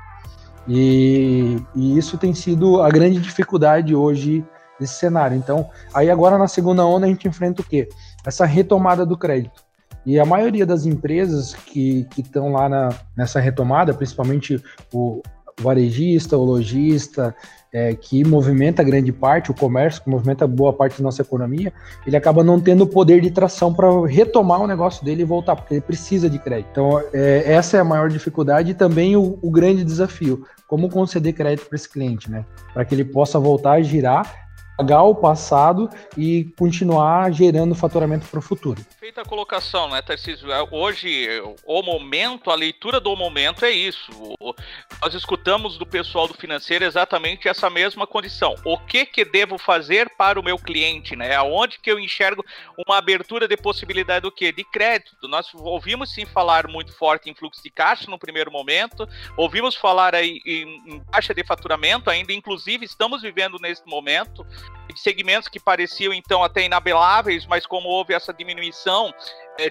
E, 0.69 1.57
e, 1.75 1.97
isso 1.97 2.17
tem 2.17 2.33
sido 2.33 2.81
a 2.81 2.89
grande 2.89 3.19
dificuldade 3.19 3.93
hoje 3.93 4.45
desse 4.79 4.93
cenário. 4.93 5.35
Então, 5.35 5.69
aí 5.93 6.09
agora 6.09 6.37
na 6.37 6.47
segunda 6.47 6.85
onda 6.85 7.07
a 7.07 7.09
gente 7.09 7.27
enfrenta 7.27 7.61
o 7.61 7.65
quê? 7.65 7.89
Essa 8.25 8.45
retomada 8.45 9.05
do 9.05 9.17
crédito. 9.17 9.61
E 10.05 10.19
a 10.19 10.25
maioria 10.25 10.65
das 10.65 10.85
empresas 10.85 11.53
que 11.53 12.07
estão 12.17 12.53
lá 12.53 12.67
na, 12.67 12.89
nessa 13.15 13.39
retomada, 13.39 13.93
principalmente 13.93 14.63
o 14.91 15.21
varejista, 15.59 16.37
o 16.37 16.43
lojista, 16.43 17.35
é, 17.73 17.95
que 17.95 18.23
movimenta 18.23 18.83
grande 18.83 19.11
parte, 19.11 19.49
o 19.49 19.53
comércio, 19.53 20.03
que 20.03 20.09
movimenta 20.09 20.45
boa 20.45 20.73
parte 20.73 20.97
da 20.97 21.03
nossa 21.03 21.21
economia, 21.21 21.71
ele 22.05 22.17
acaba 22.17 22.43
não 22.43 22.59
tendo 22.59 22.83
o 22.83 22.87
poder 22.87 23.21
de 23.21 23.31
tração 23.31 23.73
para 23.73 23.87
retomar 24.05 24.61
o 24.61 24.67
negócio 24.67 25.03
dele 25.05 25.21
e 25.21 25.25
voltar, 25.25 25.55
porque 25.55 25.75
ele 25.75 25.81
precisa 25.81 26.29
de 26.29 26.37
crédito. 26.37 26.69
Então, 26.71 27.01
é, 27.13 27.43
essa 27.45 27.77
é 27.77 27.79
a 27.79 27.85
maior 27.85 28.09
dificuldade 28.09 28.71
e 28.71 28.73
também 28.73 29.15
o, 29.15 29.39
o 29.41 29.49
grande 29.49 29.83
desafio. 29.83 30.45
Como 30.67 30.89
conceder 30.89 31.33
crédito 31.33 31.67
para 31.67 31.75
esse 31.75 31.89
cliente, 31.89 32.29
né? 32.29 32.45
Para 32.73 32.85
que 32.85 32.95
ele 32.95 33.03
possa 33.05 33.39
voltar 33.39 33.73
a 33.73 33.81
girar 33.81 34.50
pagar 34.81 35.03
o 35.03 35.13
passado 35.13 35.87
e 36.17 36.45
continuar 36.57 37.31
gerando 37.31 37.75
faturamento 37.75 38.27
para 38.27 38.39
o 38.39 38.41
futuro. 38.41 38.83
Feita 38.99 39.21
a 39.21 39.25
colocação, 39.25 39.89
né, 39.89 40.01
Tarcísio? 40.01 40.51
É, 40.51 40.67
hoje, 40.71 41.27
o 41.63 41.83
momento, 41.83 42.49
a 42.49 42.55
leitura 42.55 42.99
do 42.99 43.15
momento 43.15 43.63
é 43.63 43.69
isso. 43.69 44.11
Nós 44.99 45.13
escutamos 45.13 45.77
do 45.77 45.85
pessoal 45.85 46.27
do 46.27 46.33
financeiro 46.33 46.83
exatamente 46.83 47.47
essa 47.47 47.69
mesma 47.69 48.07
condição. 48.07 48.55
O 48.65 48.75
que 48.75 49.05
que 49.05 49.23
devo 49.23 49.59
fazer 49.59 50.09
para 50.17 50.39
o 50.39 50.43
meu 50.43 50.57
cliente, 50.57 51.15
né? 51.15 51.35
Aonde 51.35 51.77
que 51.77 51.91
eu 51.91 51.99
enxergo 51.99 52.43
uma 52.87 52.97
abertura 52.97 53.47
de 53.47 53.55
possibilidade 53.55 54.23
do 54.23 54.31
quê? 54.31 54.51
De 54.51 54.63
crédito. 54.63 55.27
Nós 55.27 55.47
ouvimos 55.53 56.11
sim 56.11 56.25
falar 56.25 56.67
muito 56.67 56.91
forte 56.93 57.29
em 57.29 57.35
fluxo 57.35 57.61
de 57.61 57.69
caixa 57.69 58.09
no 58.09 58.17
primeiro 58.17 58.51
momento, 58.51 59.07
ouvimos 59.37 59.75
falar 59.75 60.15
aí 60.15 60.41
em, 60.43 60.95
em 60.95 60.99
taxa 61.11 61.33
de 61.33 61.43
faturamento, 61.43 62.09
ainda 62.09 62.33
inclusive 62.33 62.83
estamos 62.85 63.21
vivendo 63.21 63.57
nesse 63.59 63.85
momento 63.85 64.45
segmentos 64.95 65.47
que 65.47 65.59
pareciam 65.59 66.13
então 66.13 66.43
até 66.43 66.63
inabeláveis, 66.63 67.45
mas 67.45 67.65
como 67.65 67.87
houve 67.87 68.13
essa 68.13 68.33
diminuição 68.33 69.13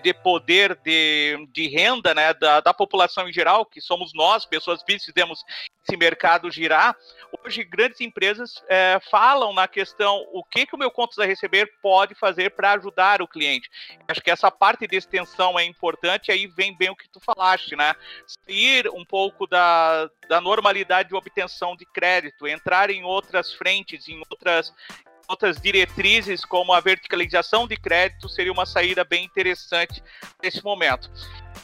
de 0.03 0.15
poder 0.15 0.77
de, 0.77 1.49
de 1.53 1.69
renda 1.69 2.15
né, 2.15 2.33
da, 2.35 2.61
da 2.61 2.73
população 2.73 3.29
em 3.29 3.33
geral, 3.33 3.67
que 3.67 3.81
somos 3.81 4.13
nós, 4.15 4.45
pessoas 4.45 4.83
fizemos 4.87 5.45
esse 5.87 5.97
mercado 5.97 6.51
girar, 6.51 6.97
hoje 7.45 7.65
grandes 7.65 8.01
empresas 8.01 8.63
é, 8.69 8.99
falam 9.11 9.53
na 9.53 9.67
questão 9.67 10.25
o 10.33 10.45
que, 10.45 10.67
que 10.67 10.75
o 10.75 10.79
meu 10.79 10.91
contas 10.91 11.19
a 11.19 11.25
receber 11.25 11.73
pode 11.83 12.15
fazer 12.15 12.51
para 12.51 12.73
ajudar 12.73 13.23
o 13.23 13.29
cliente. 13.29 13.71
Acho 14.07 14.21
que 14.21 14.31
essa 14.31 14.51
parte 14.51 14.87
de 14.87 14.97
extensão 14.97 15.59
é 15.59 15.65
importante, 15.65 16.31
aí 16.31 16.47
vem 16.47 16.77
bem 16.77 16.91
o 16.91 16.97
que 16.97 17.09
tu 17.09 17.21
falaste, 17.21 17.75
né? 17.75 17.95
Sair 18.27 18.89
um 18.89 19.05
pouco 19.05 19.47
da, 19.47 20.09
da 20.29 20.41
normalidade 20.41 21.09
de 21.09 21.15
obtenção 21.15 21.77
de 21.77 21.87
crédito, 21.87 22.47
entrar 22.47 22.91
em 22.91 23.03
outras 23.03 23.53
frentes, 23.53 24.09
em 24.09 24.21
outras, 24.31 24.73
outras 25.31 25.61
diretrizes, 25.61 26.45
como 26.45 26.73
a 26.73 26.81
verticalização 26.81 27.67
de 27.67 27.77
crédito, 27.77 28.29
seria 28.29 28.53
uma 28.53 28.67
saída 28.67 29.05
bem 29.05 29.25
interessante 29.25 30.03
nesse 30.43 30.63
momento. 30.65 31.09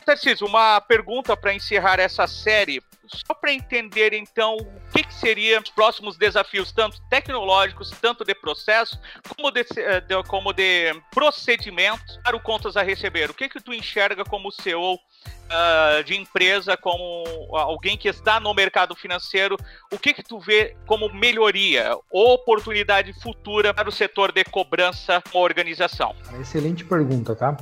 Tarcísio, 0.05 0.47
uma 0.47 0.81
pergunta 0.81 1.37
para 1.37 1.53
encerrar 1.53 1.99
essa 1.99 2.27
série, 2.29 2.81
só 3.07 3.35
para 3.35 3.53
entender 3.53 4.13
então 4.13 4.57
o 4.57 4.93
que, 4.93 5.03
que 5.03 5.15
seriam 5.15 5.61
os 5.61 5.71
próximos 5.71 6.17
desafios, 6.17 6.71
tanto 6.71 7.01
tecnológicos, 7.11 7.91
tanto 8.01 8.25
de 8.25 8.35
processo, 8.35 9.01
como 9.29 9.51
de, 9.51 9.67
eh, 9.77 10.01
de, 10.01 10.23
como 10.25 10.53
de 10.53 10.95
procedimentos 11.13 12.19
para 12.23 12.37
o 12.37 12.41
contas 12.41 12.77
a 12.77 12.83
receber. 12.83 13.31
O 13.31 13.35
que 13.35 13.49
que 13.49 13.61
tu 13.61 13.75
enxerga 13.75 14.25
como 14.25 14.53
CEO 14.53 14.95
uh, 14.95 16.05
de 16.05 16.17
empresa, 16.17 16.77
como 16.77 17.25
alguém 17.57 17.97
que 17.97 18.09
está 18.09 18.39
no 18.39 18.55
mercado 18.55 18.95
financeiro, 18.95 19.57
o 19.93 19.99
que 19.99 20.15
que 20.15 20.23
tu 20.23 20.39
vê 20.39 20.77
como 20.87 21.13
melhoria 21.13 21.97
ou 22.11 22.35
oportunidade 22.35 23.13
futura 23.13 23.75
para 23.75 23.89
o 23.89 23.93
setor 23.93 24.31
de 24.31 24.45
cobrança 24.45 25.23
com 25.33 25.41
organização? 25.41 26.15
Excelente 26.41 26.85
pergunta, 26.85 27.35
tá? 27.35 27.57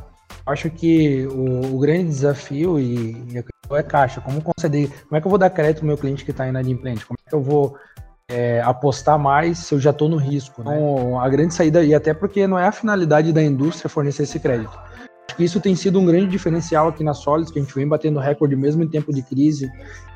Acho 0.46 0.68
que 0.70 1.26
o, 1.26 1.74
o 1.74 1.78
grande 1.78 2.08
desafio 2.08 2.78
e, 2.78 3.12
e 3.30 3.44
é 3.70 3.82
caixa. 3.82 4.20
Como 4.20 4.42
conceder, 4.42 4.90
como 5.04 5.16
é 5.16 5.20
que 5.20 5.26
eu 5.26 5.30
vou 5.30 5.38
dar 5.38 5.50
crédito 5.50 5.80
ao 5.80 5.86
meu 5.86 5.96
cliente 5.96 6.24
que 6.24 6.30
está 6.30 6.46
inadimplente? 6.46 7.06
Como 7.06 7.16
é 7.24 7.28
que 7.30 7.34
eu 7.34 7.42
vou 7.42 7.76
é, 8.28 8.60
apostar 8.60 9.18
mais 9.18 9.58
se 9.58 9.74
eu 9.74 9.80
já 9.80 9.90
estou 9.90 10.08
no 10.08 10.16
risco? 10.16 10.62
Né? 10.62 10.76
Então, 10.76 11.18
a 11.18 11.28
grande 11.28 11.54
saída, 11.54 11.82
e 11.82 11.94
até 11.94 12.12
porque 12.12 12.46
não 12.46 12.58
é 12.58 12.66
a 12.66 12.72
finalidade 12.72 13.32
da 13.32 13.42
indústria 13.42 13.88
fornecer 13.88 14.24
esse 14.24 14.38
crédito. 14.38 14.78
Acho 15.26 15.36
que 15.36 15.44
isso 15.44 15.60
tem 15.60 15.74
sido 15.74 15.98
um 15.98 16.04
grande 16.04 16.26
diferencial 16.26 16.88
aqui 16.88 17.02
na 17.02 17.14
Solids, 17.14 17.50
que 17.50 17.58
a 17.58 17.62
gente 17.62 17.74
vem 17.74 17.88
batendo 17.88 18.20
recorde 18.20 18.54
mesmo 18.54 18.82
em 18.82 18.88
tempo 18.88 19.12
de 19.12 19.22
crise, 19.22 19.70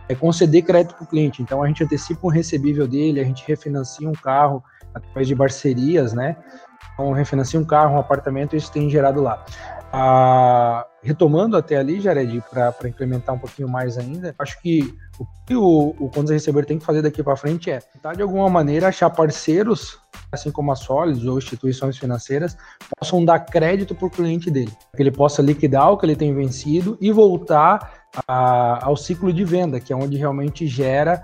é 0.09 0.15
conceder 0.15 0.63
crédito 0.63 0.95
para 0.95 1.05
o 1.05 1.07
cliente. 1.07 1.43
Então 1.43 1.63
a 1.63 1.67
gente 1.67 1.83
antecipa 1.83 2.27
um 2.27 2.31
recebível 2.31 2.87
dele, 2.87 3.21
a 3.21 3.25
gente 3.25 3.45
refinancia 3.47 4.09
um 4.09 4.13
carro 4.13 4.63
através 4.95 5.27
de 5.27 5.35
parcerias, 5.35 6.13
né? 6.13 6.37
Então 6.93 7.13
refinancia 7.13 7.59
um 7.59 7.65
carro, 7.65 7.95
um 7.95 7.99
apartamento, 7.99 8.55
isso 8.55 8.71
tem 8.71 8.89
gerado 8.91 9.23
lá. 9.23 9.45
Retomando 11.03 11.57
até 11.57 11.77
ali, 11.77 12.01
Jared, 12.01 12.43
para 12.51 12.89
implementar 12.89 13.35
um 13.35 13.39
pouquinho 13.39 13.69
mais 13.69 13.97
ainda, 13.97 14.35
acho 14.39 14.61
que 14.61 14.95
o 15.19 15.27
que 15.47 15.55
o, 15.55 15.95
o 15.99 16.11
Contas 16.11 16.31
Receber 16.31 16.67
tem 16.67 16.79
que 16.79 16.85
fazer 16.85 17.01
daqui 17.01 17.23
para 17.23 17.37
frente 17.37 17.71
é 17.71 17.79
tentar 17.81 18.15
de 18.15 18.23
alguma 18.23 18.51
maneira 18.51 18.89
achar 18.89 19.09
parceiros, 19.09 19.99
assim 20.31 20.51
como 20.51 20.71
a 20.71 20.77
Solis 20.77 21.25
ou 21.25 21.39
instituições 21.39 21.97
financeiras, 21.97 22.57
possam 22.99 23.25
dar 23.25 23.41
crédito 23.41 23.95
para 23.95 24.07
o 24.07 24.11
cliente 24.11 24.51
dele, 24.51 24.73
que 24.95 25.03
ele 25.03 25.11
possa 25.11 25.41
liquidar 25.41 25.91
o 25.91 25.97
que 25.97 26.05
ele 26.05 26.17
tem 26.17 26.35
vencido 26.35 26.99
e 27.01 27.11
voltar 27.11 28.07
a, 28.27 28.85
ao 28.85 28.97
ciclo 28.97 29.33
de 29.33 29.45
venda, 29.45 29.81
que 29.81 29.93
é 29.93 29.97
onde 29.97 30.19
realmente 30.19 30.67
gera 30.67 31.23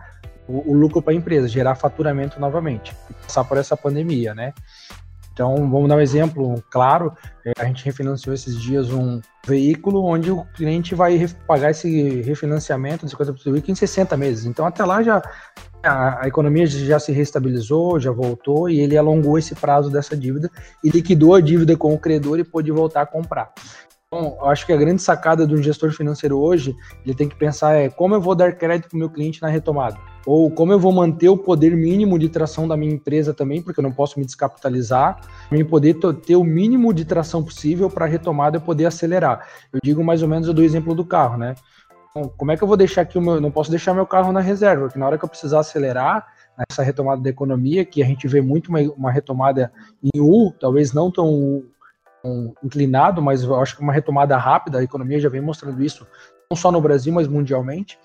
o, 0.48 0.72
o 0.72 0.74
lucro 0.74 1.02
para 1.02 1.12
a 1.12 1.16
empresa, 1.16 1.48
gerar 1.48 1.74
faturamento 1.74 2.40
novamente, 2.40 2.94
passar 3.22 3.44
por 3.44 3.58
essa 3.58 3.76
pandemia, 3.76 4.34
né? 4.34 4.54
Então, 5.34 5.68
vamos 5.68 5.88
dar 5.88 5.96
um 5.96 6.00
exemplo 6.00 6.62
claro. 6.70 7.12
É, 7.44 7.52
a 7.58 7.64
gente 7.64 7.84
refinanciou 7.84 8.32
esses 8.32 8.58
dias 8.58 8.90
um 8.90 9.20
veículo 9.44 10.04
onde 10.04 10.30
o 10.30 10.44
cliente 10.54 10.94
vai 10.94 11.26
pagar 11.46 11.72
esse 11.72 12.22
refinanciamento 12.22 13.04
de 13.04 13.14
50% 13.14 13.42
do 13.44 13.52
veículo 13.52 13.72
em 13.72 13.74
60 13.74 14.16
meses. 14.16 14.46
Então, 14.46 14.64
até 14.64 14.84
lá 14.84 15.02
já 15.02 15.20
a, 15.82 16.26
economia 16.28 16.66
já 16.66 17.00
se 17.00 17.10
restabilizou, 17.10 17.98
já 17.98 18.12
voltou 18.12 18.70
e 18.70 18.78
ele 18.78 18.96
alongou 18.96 19.36
esse 19.36 19.56
prazo 19.56 19.90
dessa 19.90 20.16
dívida 20.16 20.48
e 20.84 20.88
liquidou 20.88 21.34
a 21.34 21.40
dívida 21.40 21.76
com 21.76 21.92
o 21.92 21.98
credor 21.98 22.38
e 22.38 22.44
pôde 22.44 22.70
voltar 22.70 23.02
a 23.02 23.06
comprar. 23.06 23.52
Então, 24.06 24.36
eu 24.40 24.46
acho 24.46 24.64
que 24.64 24.72
a 24.72 24.76
grande 24.76 25.02
sacada 25.02 25.44
um 25.44 25.60
gestor 25.60 25.90
financeiro 25.90 26.38
hoje, 26.38 26.76
ele 27.04 27.14
tem 27.14 27.28
que 27.28 27.34
pensar 27.34 27.74
é 27.74 27.88
como 27.88 28.14
eu 28.14 28.20
vou 28.20 28.36
dar 28.36 28.52
crédito 28.52 28.88
para 28.88 28.96
o 28.96 28.98
meu 29.00 29.10
cliente 29.10 29.42
na 29.42 29.48
retomada 29.48 29.98
ou 30.26 30.50
como 30.50 30.72
eu 30.72 30.78
vou 30.78 30.92
manter 30.92 31.28
o 31.28 31.36
poder 31.36 31.76
mínimo 31.76 32.18
de 32.18 32.28
tração 32.28 32.66
da 32.66 32.76
minha 32.76 32.94
empresa 32.94 33.34
também, 33.34 33.62
porque 33.62 33.80
eu 33.80 33.82
não 33.82 33.92
posso 33.92 34.18
me 34.18 34.24
descapitalizar, 34.24 35.20
para 35.48 35.64
poder 35.64 35.96
ter 36.24 36.36
o 36.36 36.44
mínimo 36.44 36.92
de 36.94 37.04
tração 37.04 37.42
possível 37.42 37.90
para 37.90 38.06
a 38.06 38.08
retomada 38.08 38.56
e 38.56 38.60
poder 38.60 38.86
acelerar. 38.86 39.46
Eu 39.72 39.80
digo 39.82 40.02
mais 40.02 40.22
ou 40.22 40.28
menos, 40.28 40.48
eu 40.48 40.54
dou 40.54 40.64
exemplo 40.64 40.94
do 40.94 41.04
carro, 41.04 41.36
né? 41.36 41.54
Então, 42.10 42.32
como 42.36 42.52
é 42.52 42.56
que 42.56 42.62
eu 42.62 42.68
vou 42.68 42.76
deixar 42.76 43.02
aqui 43.02 43.18
o 43.18 43.20
meu, 43.20 43.40
não 43.40 43.50
posso 43.50 43.70
deixar 43.70 43.92
meu 43.92 44.06
carro 44.06 44.32
na 44.32 44.40
reserva, 44.40 44.86
porque 44.86 44.98
na 44.98 45.06
hora 45.06 45.18
que 45.18 45.24
eu 45.24 45.28
precisar 45.28 45.60
acelerar, 45.60 46.26
nessa 46.56 46.82
retomada 46.82 47.20
da 47.20 47.28
economia, 47.28 47.84
que 47.84 48.02
a 48.02 48.06
gente 48.06 48.28
vê 48.28 48.40
muito 48.40 48.68
uma, 48.68 48.80
uma 48.96 49.10
retomada 49.10 49.72
em 50.02 50.20
U, 50.20 50.52
talvez 50.58 50.92
não 50.92 51.10
tão, 51.10 51.64
tão 52.22 52.54
inclinado, 52.62 53.20
mas 53.20 53.42
eu 53.42 53.56
acho 53.56 53.76
que 53.76 53.82
uma 53.82 53.92
retomada 53.92 54.36
rápida, 54.36 54.78
a 54.78 54.84
economia 54.84 55.18
já 55.18 55.28
vem 55.28 55.40
mostrando 55.40 55.82
isso, 55.82 56.06
não 56.48 56.56
só 56.56 56.70
no 56.70 56.80
Brasil, 56.80 57.12
mas 57.12 57.26
mundialmente 57.26 57.98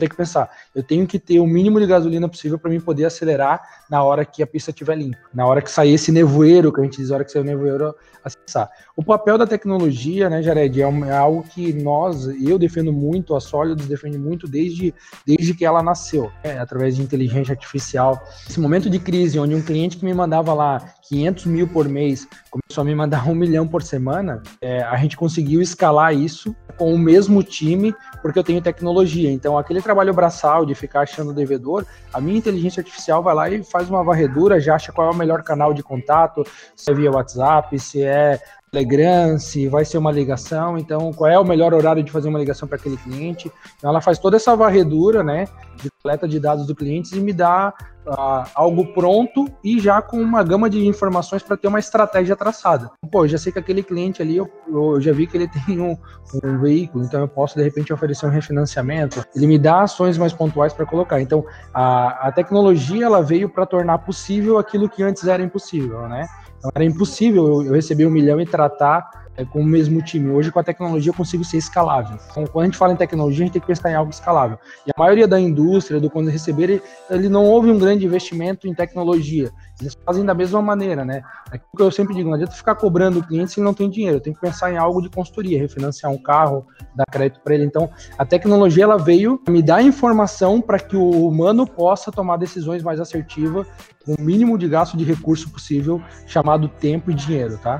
tem 0.00 0.08
que 0.08 0.16
pensar, 0.16 0.50
eu 0.74 0.82
tenho 0.82 1.06
que 1.06 1.18
ter 1.18 1.40
o 1.40 1.46
mínimo 1.46 1.78
de 1.78 1.86
gasolina 1.86 2.28
possível 2.28 2.58
para 2.58 2.70
mim 2.70 2.80
poder 2.80 3.04
acelerar 3.04 3.62
na 3.88 4.02
hora 4.02 4.24
que 4.24 4.42
a 4.42 4.46
pista 4.46 4.70
estiver 4.70 4.96
limpa, 4.96 5.18
na 5.32 5.46
hora 5.46 5.62
que 5.62 5.70
sair 5.70 5.94
esse 5.94 6.10
nevoeiro, 6.10 6.72
que 6.72 6.80
a 6.80 6.84
gente 6.84 6.96
diz, 6.96 7.10
na 7.10 7.16
hora 7.16 7.24
que 7.24 7.30
sair 7.30 7.42
o 7.42 7.44
nevoeiro, 7.44 7.94
acessar. 8.24 8.70
O 8.96 9.04
papel 9.04 9.36
da 9.36 9.46
tecnologia, 9.46 10.30
né, 10.30 10.42
Jared, 10.42 10.80
é, 10.80 10.84
é 10.84 11.16
algo 11.16 11.42
que 11.42 11.72
nós, 11.74 12.26
eu 12.42 12.58
defendo 12.58 12.92
muito, 12.92 13.36
a 13.36 13.40
Solids 13.40 13.86
defende 13.86 14.18
muito 14.18 14.48
desde, 14.48 14.94
desde 15.26 15.54
que 15.54 15.64
ela 15.64 15.82
nasceu, 15.82 16.30
né, 16.42 16.58
através 16.58 16.96
de 16.96 17.02
inteligência 17.02 17.52
artificial. 17.52 18.20
Esse 18.48 18.58
momento 18.58 18.88
de 18.88 18.98
crise, 18.98 19.38
onde 19.38 19.54
um 19.54 19.62
cliente 19.62 19.96
que 19.96 20.04
me 20.04 20.14
mandava 20.14 20.54
lá 20.54 20.94
500 21.08 21.46
mil 21.46 21.68
por 21.68 21.88
mês 21.88 22.26
começou 22.50 22.82
a 22.82 22.84
me 22.84 22.94
mandar 22.94 23.28
um 23.28 23.34
milhão 23.34 23.68
por 23.68 23.82
semana, 23.82 24.42
é, 24.60 24.82
a 24.82 24.96
gente 24.96 25.16
conseguiu 25.16 25.60
escalar 25.60 26.14
isso 26.14 26.54
com 26.76 26.92
o 26.92 26.98
mesmo 26.98 27.42
time, 27.42 27.94
porque 28.22 28.38
eu 28.38 28.44
tenho 28.44 28.60
tecnologia. 28.60 29.30
Então, 29.30 29.56
aquele 29.58 29.80
trabalho 29.80 30.12
braçal 30.12 30.64
de 30.64 30.74
ficar 30.74 31.02
achando 31.02 31.30
o 31.30 31.34
devedor, 31.34 31.86
a 32.12 32.20
minha 32.20 32.38
inteligência 32.38 32.80
artificial 32.80 33.22
vai 33.22 33.34
lá 33.34 33.48
e 33.50 33.62
faz 33.62 33.88
uma 33.88 34.02
varredura, 34.02 34.60
já 34.60 34.74
acha 34.74 34.92
qual 34.92 35.08
é 35.08 35.10
o 35.10 35.16
melhor 35.16 35.42
canal 35.42 35.72
de 35.72 35.82
contato, 35.82 36.44
se 36.74 36.90
é 36.90 36.94
via 36.94 37.10
WhatsApp, 37.10 37.78
se 37.78 38.02
é 38.02 38.40
Telegram, 38.74 39.38
se 39.38 39.68
vai 39.68 39.84
ser 39.84 39.98
uma 39.98 40.10
ligação, 40.10 40.76
então 40.76 41.12
qual 41.12 41.30
é 41.30 41.38
o 41.38 41.44
melhor 41.44 41.72
horário 41.72 42.02
de 42.02 42.10
fazer 42.10 42.28
uma 42.28 42.40
ligação 42.40 42.66
para 42.66 42.76
aquele 42.76 42.96
cliente. 42.96 43.50
Então 43.78 43.88
ela 43.88 44.00
faz 44.00 44.18
toda 44.18 44.36
essa 44.36 44.56
varredura, 44.56 45.22
né, 45.22 45.46
de 45.80 45.88
coleta 46.02 46.26
de 46.26 46.40
dados 46.40 46.66
do 46.66 46.74
cliente 46.74 47.16
e 47.16 47.20
me 47.20 47.32
dá 47.32 47.72
uh, 48.04 48.50
algo 48.52 48.92
pronto 48.92 49.46
e 49.62 49.78
já 49.78 50.02
com 50.02 50.20
uma 50.20 50.42
gama 50.42 50.68
de 50.68 50.84
informações 50.88 51.40
para 51.40 51.56
ter 51.56 51.68
uma 51.68 51.78
estratégia 51.78 52.34
traçada. 52.34 52.90
Pô, 53.12 53.24
eu 53.24 53.28
já 53.28 53.38
sei 53.38 53.52
que 53.52 53.60
aquele 53.60 53.82
cliente 53.82 54.20
ali, 54.20 54.36
eu, 54.36 54.50
eu 54.68 55.00
já 55.00 55.12
vi 55.12 55.28
que 55.28 55.36
ele 55.36 55.48
tem 55.66 55.80
um, 55.80 55.96
um, 56.42 56.58
veículo, 56.58 57.04
então 57.04 57.20
eu 57.20 57.28
posso 57.28 57.56
de 57.56 57.62
repente 57.62 57.92
oferecer 57.92 58.26
um 58.26 58.30
refinanciamento. 58.30 59.24
Ele 59.36 59.46
me 59.46 59.58
dá 59.58 59.82
ações 59.82 60.18
mais 60.18 60.32
pontuais 60.32 60.72
para 60.72 60.84
colocar. 60.84 61.20
Então 61.20 61.44
a, 61.72 62.28
a 62.28 62.32
tecnologia 62.32 63.06
ela 63.06 63.22
veio 63.22 63.48
para 63.48 63.64
tornar 63.64 63.98
possível 63.98 64.58
aquilo 64.58 64.88
que 64.88 65.00
antes 65.00 65.28
era 65.28 65.42
impossível, 65.44 66.08
né? 66.08 66.26
Então 66.64 66.72
era 66.74 66.84
impossível 66.84 67.62
eu, 67.62 67.72
receber 67.74 68.06
um 68.06 68.10
milhão 68.10 68.40
e 68.40 68.46
tratar 68.46 69.23
é, 69.36 69.44
com 69.44 69.60
o 69.60 69.64
mesmo 69.64 70.00
time. 70.02 70.30
Hoje, 70.30 70.50
com 70.50 70.58
a 70.58 70.64
tecnologia, 70.64 71.10
eu 71.10 71.14
consigo 71.14 71.44
ser 71.44 71.58
escalável. 71.58 72.18
Então, 72.30 72.44
quando 72.46 72.62
a 72.62 72.66
gente 72.66 72.78
fala 72.78 72.92
em 72.92 72.96
tecnologia, 72.96 73.42
a 73.42 73.46
gente 73.46 73.52
tem 73.52 73.60
que 73.60 73.66
pensar 73.66 73.90
em 73.90 73.94
algo 73.94 74.10
escalável. 74.10 74.58
E 74.86 74.90
a 74.94 75.00
maioria 75.00 75.26
da 75.26 75.40
indústria, 75.40 76.00
do 76.00 76.10
quando 76.10 76.30
receber, 76.30 76.82
ele 77.10 77.28
não 77.28 77.44
houve 77.44 77.70
um 77.70 77.78
grande 77.78 78.06
investimento 78.06 78.68
em 78.68 78.74
tecnologia. 78.74 79.50
Eles 79.80 79.96
fazem 80.06 80.24
da 80.24 80.34
mesma 80.34 80.62
maneira, 80.62 81.04
né? 81.04 81.22
É 81.52 81.56
o 81.56 81.76
que 81.76 81.82
eu 81.82 81.90
sempre 81.90 82.14
digo, 82.14 82.28
não 82.28 82.36
adianta 82.36 82.52
ficar 82.52 82.76
cobrando 82.76 83.18
o 83.18 83.26
cliente 83.26 83.52
se 83.52 83.60
ele 83.60 83.64
não 83.64 83.74
tem 83.74 83.90
dinheiro. 83.90 84.20
Tem 84.20 84.32
que 84.32 84.40
pensar 84.40 84.72
em 84.72 84.76
algo 84.76 85.02
de 85.02 85.10
consultoria, 85.10 85.58
refinanciar 85.58 86.12
um 86.12 86.18
carro, 86.18 86.66
dar 86.94 87.04
crédito 87.06 87.40
para 87.42 87.54
ele. 87.54 87.64
Então, 87.64 87.90
a 88.16 88.24
tecnologia 88.24 88.84
ela 88.84 88.96
veio 88.96 89.40
me 89.48 89.62
dar 89.62 89.82
informação 89.82 90.60
para 90.60 90.78
que 90.78 90.96
o 90.96 91.26
humano 91.26 91.66
possa 91.66 92.12
tomar 92.12 92.36
decisões 92.36 92.82
mais 92.82 93.00
assertivas 93.00 93.66
com 94.04 94.14
o 94.14 94.20
mínimo 94.20 94.56
de 94.56 94.68
gasto 94.68 94.96
de 94.96 95.04
recurso 95.04 95.50
possível, 95.50 96.00
chamado 96.26 96.68
tempo 96.68 97.10
e 97.10 97.14
dinheiro, 97.14 97.58
tá? 97.58 97.78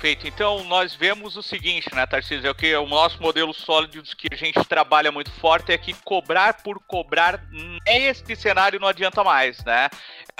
Perfeito. 0.00 0.26
Então, 0.26 0.64
nós 0.64 0.94
vemos 0.94 1.36
o 1.36 1.42
seguinte, 1.42 1.94
né, 1.94 2.06
Tarcísio? 2.06 2.46
É 2.46 2.50
o 2.50 2.54
que 2.54 2.74
o 2.74 2.86
nosso 2.86 3.20
modelo 3.20 3.52
sólido 3.52 4.02
que 4.16 4.28
a 4.32 4.36
gente 4.36 4.58
trabalha 4.64 5.12
muito 5.12 5.30
forte 5.30 5.72
é 5.72 5.76
que 5.76 5.92
cobrar 5.92 6.62
por 6.62 6.80
cobrar 6.86 7.44
neste 7.84 8.34
cenário 8.34 8.80
não 8.80 8.88
adianta 8.88 9.22
mais, 9.22 9.62
né? 9.62 9.90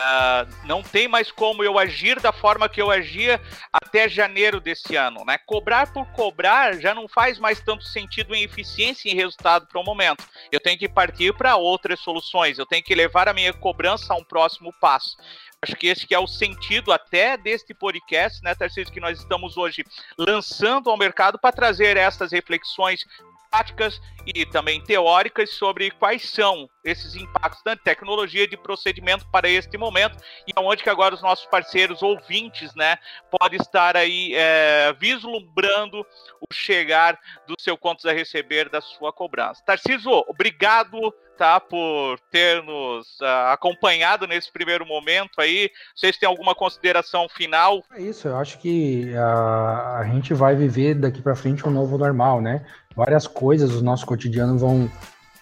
Uh, 0.00 0.66
não 0.66 0.82
tem 0.82 1.06
mais 1.06 1.30
como 1.30 1.62
eu 1.62 1.78
agir 1.78 2.18
da 2.20 2.32
forma 2.32 2.70
que 2.70 2.80
eu 2.80 2.90
agia 2.90 3.38
até 3.70 4.08
janeiro 4.08 4.62
desse 4.62 4.96
ano, 4.96 5.26
né? 5.26 5.36
Cobrar 5.44 5.92
por 5.92 6.06
cobrar 6.12 6.80
já 6.80 6.94
não 6.94 7.06
faz 7.06 7.38
mais 7.38 7.60
tanto 7.60 7.84
sentido 7.84 8.34
em 8.34 8.42
eficiência 8.42 9.10
e 9.10 9.14
resultado 9.14 9.66
para 9.66 9.78
o 9.78 9.84
momento. 9.84 10.24
Eu 10.50 10.58
tenho 10.58 10.78
que 10.78 10.88
partir 10.88 11.34
para 11.34 11.56
outras 11.56 12.00
soluções, 12.00 12.58
eu 12.58 12.64
tenho 12.64 12.82
que 12.82 12.94
levar 12.94 13.28
a 13.28 13.34
minha 13.34 13.52
cobrança 13.52 14.14
a 14.14 14.16
um 14.16 14.24
próximo 14.24 14.72
passo. 14.80 15.18
Acho 15.62 15.76
que 15.76 15.88
esse 15.88 16.06
que 16.06 16.14
é 16.14 16.18
o 16.18 16.26
sentido 16.26 16.90
até 16.90 17.36
deste 17.36 17.74
podcast, 17.74 18.42
né, 18.42 18.54
Tarcísio, 18.54 18.90
que 18.90 18.98
nós 18.98 19.18
estamos 19.18 19.58
hoje 19.58 19.84
lançando 20.16 20.88
ao 20.88 20.96
mercado 20.96 21.38
para 21.38 21.52
trazer 21.52 21.98
essas 21.98 22.32
reflexões 22.32 23.06
práticas 23.50 24.00
e 24.26 24.46
também 24.46 24.80
teóricas 24.80 25.50
sobre 25.50 25.90
quais 25.90 26.28
são 26.30 26.68
esses 26.84 27.14
impactos 27.14 27.62
da 27.64 27.76
tecnologia 27.76 28.46
de 28.46 28.56
procedimento 28.56 29.26
para 29.30 29.48
este 29.48 29.76
momento 29.76 30.16
e 30.46 30.52
aonde 30.54 30.82
que 30.82 30.90
agora 30.90 31.14
os 31.14 31.22
nossos 31.22 31.46
parceiros 31.46 32.02
ouvintes, 32.02 32.74
né, 32.74 32.96
podem 33.30 33.60
estar 33.60 33.96
aí 33.96 34.32
é, 34.34 34.92
vislumbrando 34.98 36.06
o 36.40 36.54
chegar 36.54 37.18
do 37.46 37.54
seu 37.58 37.76
contos 37.76 38.06
a 38.06 38.12
receber 38.12 38.68
da 38.68 38.80
sua 38.80 39.12
cobrança. 39.12 39.62
Tarciso, 39.64 40.10
obrigado 40.28 41.12
tá, 41.40 41.58
por 41.58 42.20
ter 42.30 42.62
nos 42.62 43.18
uh, 43.22 43.48
acompanhado 43.50 44.26
nesse 44.26 44.52
primeiro 44.52 44.84
momento 44.84 45.40
aí. 45.40 45.70
Vocês 45.96 46.18
têm 46.18 46.28
alguma 46.28 46.54
consideração 46.54 47.30
final? 47.30 47.82
É 47.92 48.02
isso, 48.02 48.28
eu 48.28 48.36
acho 48.36 48.58
que 48.58 49.16
a, 49.16 50.00
a 50.00 50.04
gente 50.04 50.34
vai 50.34 50.54
viver 50.54 50.96
daqui 50.96 51.22
para 51.22 51.34
frente 51.34 51.66
um 51.66 51.70
novo 51.70 51.96
normal, 51.96 52.42
né? 52.42 52.66
Várias 52.94 53.26
coisas 53.26 53.70
do 53.70 53.82
nosso 53.82 54.04
cotidiano 54.04 54.58
vão, 54.58 54.90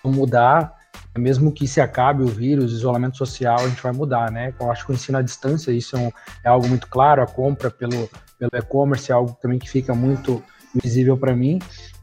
mudar, 0.05 0.75
mesmo 1.17 1.53
que 1.53 1.67
se 1.67 1.81
acabe 1.81 2.23
o 2.23 2.27
vírus, 2.27 2.73
isolamento 2.73 3.17
social, 3.17 3.59
a 3.61 3.69
gente 3.69 3.83
vai 3.83 3.93
mudar, 3.93 4.31
né? 4.31 4.55
Eu 4.59 4.71
acho 4.71 4.87
que 4.87 4.93
o 4.93 4.95
ensino 4.95 5.19
à 5.19 5.23
distância, 5.23 5.71
isso 5.71 5.97
é, 5.97 5.99
um, 5.99 6.11
é 6.45 6.49
algo 6.49 6.67
muito 6.69 6.87
claro, 6.89 7.23
a 7.23 7.27
compra 7.27 7.71
pelo, 7.71 8.09
pelo 8.39 8.51
e-commerce 8.55 9.11
é 9.11 9.15
algo 9.15 9.37
também 9.41 9.59
que 9.59 9.69
fica 9.69 9.95
muito 9.95 10.43
visível 10.75 11.17
para 11.17 11.35
mim. 11.35 11.59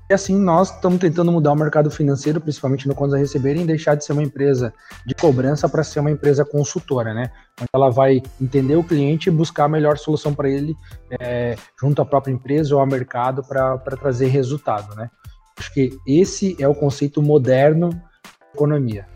E 0.07 0.13
assim 0.13 0.37
nós 0.37 0.71
estamos 0.71 0.99
tentando 0.99 1.31
mudar 1.31 1.51
o 1.51 1.55
mercado 1.55 1.89
financeiro, 1.89 2.39
principalmente 2.39 2.87
no 2.87 2.93
contas 2.93 3.15
a 3.15 3.17
receberem, 3.17 3.65
deixar 3.65 3.95
de 3.95 4.05
ser 4.05 4.13
uma 4.13 4.21
empresa 4.21 4.71
de 5.03 5.15
cobrança 5.15 5.67
para 5.67 5.83
ser 5.83 5.99
uma 5.99 6.11
empresa 6.11 6.45
consultora, 6.45 7.11
né? 7.11 7.31
Onde 7.59 7.69
ela 7.73 7.89
vai 7.89 8.21
entender 8.39 8.75
o 8.75 8.83
cliente 8.83 9.29
e 9.29 9.31
buscar 9.31 9.63
a 9.63 9.69
melhor 9.69 9.97
solução 9.97 10.31
para 10.31 10.47
ele 10.47 10.75
é, 11.19 11.55
junto 11.79 12.03
à 12.03 12.05
própria 12.05 12.31
empresa 12.31 12.75
ou 12.75 12.81
ao 12.81 12.85
mercado 12.85 13.43
para 13.43 13.97
trazer 13.97 14.27
resultado, 14.27 14.95
né? 14.95 15.09
Acho 15.57 15.73
que 15.73 15.97
esse 16.05 16.55
é 16.59 16.67
o 16.67 16.75
conceito 16.75 17.21
moderno 17.21 17.89
da 17.89 18.47
economia. 18.53 19.07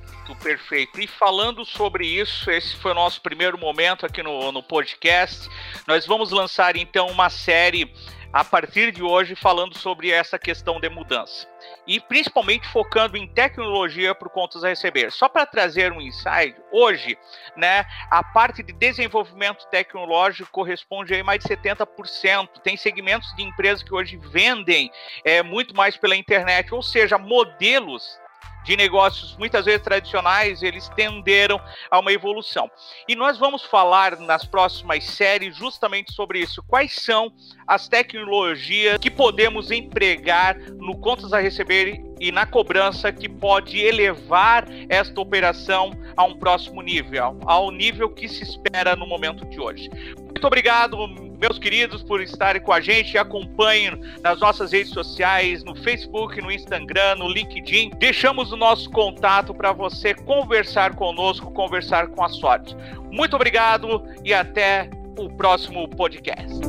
Perfeito. 0.41 0.99
E 1.01 1.07
falando 1.07 1.65
sobre 1.65 2.05
isso, 2.05 2.49
esse 2.49 2.75
foi 2.75 2.91
o 2.91 2.95
nosso 2.95 3.21
primeiro 3.21 3.57
momento 3.57 4.05
aqui 4.05 4.23
no, 4.23 4.51
no 4.51 4.63
podcast. 4.63 5.49
Nós 5.87 6.05
vamos 6.05 6.31
lançar 6.31 6.75
então 6.75 7.07
uma 7.07 7.29
série 7.29 7.91
a 8.31 8.43
partir 8.43 8.91
de 8.91 9.01
hoje 9.01 9.35
falando 9.35 9.77
sobre 9.77 10.11
essa 10.11 10.37
questão 10.37 10.79
de 10.79 10.89
mudança 10.89 11.47
e 11.87 11.99
principalmente 11.99 12.67
focando 12.67 13.17
em 13.17 13.27
tecnologia 13.27 14.13
para 14.13 14.29
contas 14.29 14.63
a 14.63 14.69
receber. 14.69 15.11
Só 15.11 15.27
para 15.27 15.45
trazer 15.45 15.91
um 15.91 15.99
insight, 15.99 16.55
hoje, 16.71 17.17
né, 17.55 17.85
a 18.09 18.23
parte 18.23 18.61
de 18.61 18.71
desenvolvimento 18.71 19.65
tecnológico 19.67 20.51
corresponde 20.51 21.15
a 21.15 21.23
mais 21.23 21.43
de 21.43 21.49
70%. 21.49 22.47
Tem 22.63 22.77
segmentos 22.77 23.33
de 23.35 23.43
empresas 23.43 23.83
que 23.83 23.93
hoje 23.93 24.17
vendem 24.17 24.91
é, 25.23 25.41
muito 25.41 25.75
mais 25.75 25.97
pela 25.97 26.15
internet, 26.15 26.73
ou 26.73 26.81
seja, 26.81 27.17
modelos 27.17 28.19
de 28.63 28.75
negócios 28.75 29.35
muitas 29.37 29.65
vezes 29.65 29.81
tradicionais, 29.81 30.61
eles 30.61 30.89
tenderam 30.89 31.59
a 31.89 31.99
uma 31.99 32.11
evolução. 32.11 32.69
E 33.07 33.15
nós 33.15 33.37
vamos 33.37 33.63
falar 33.63 34.17
nas 34.19 34.45
próximas 34.45 35.03
séries 35.05 35.55
justamente 35.55 36.13
sobre 36.13 36.39
isso. 36.39 36.63
Quais 36.67 36.93
são 36.93 37.31
as 37.67 37.87
tecnologias 37.87 38.97
que 38.99 39.09
podemos 39.09 39.71
empregar 39.71 40.57
no 40.57 40.97
contas 40.97 41.33
a 41.33 41.39
receber 41.39 42.01
e 42.19 42.31
na 42.31 42.45
cobrança 42.45 43.11
que 43.11 43.29
pode 43.29 43.79
elevar 43.79 44.65
esta 44.89 45.19
operação 45.21 45.91
a 46.17 46.23
um 46.25 46.37
próximo 46.37 46.81
nível, 46.81 47.39
ao 47.45 47.71
nível 47.71 48.09
que 48.09 48.27
se 48.27 48.43
espera 48.43 48.95
no 48.95 49.07
momento 49.07 49.45
de 49.45 49.59
hoje. 49.59 49.89
Muito 50.17 50.45
obrigado, 50.45 50.97
meus 51.39 51.57
queridos, 51.57 52.03
por 52.03 52.21
estarem 52.21 52.61
com 52.61 52.73
a 52.73 52.81
gente. 52.81 53.17
Acompanhem 53.17 53.99
nas 54.21 54.39
nossas 54.39 54.71
redes 54.71 54.91
sociais, 54.91 55.63
no 55.63 55.75
Facebook, 55.75 56.41
no 56.41 56.51
Instagram, 56.51 57.15
no 57.15 57.29
LinkedIn. 57.29 57.91
Deixamos 57.97 58.51
o 58.51 58.57
nosso 58.57 58.89
contato 58.89 59.53
para 59.53 59.71
você 59.71 60.13
conversar 60.13 60.95
conosco, 60.95 61.51
conversar 61.51 62.07
com 62.07 62.23
a 62.23 62.29
sorte. 62.29 62.75
Muito 63.11 63.35
obrigado 63.35 64.03
e 64.23 64.33
até 64.33 64.89
o 65.17 65.29
próximo 65.29 65.87
podcast. 65.87 66.59